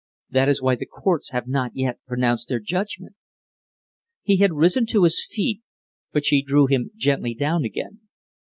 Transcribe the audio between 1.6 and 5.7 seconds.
yet pronounced their judgment." He had risen to his feet,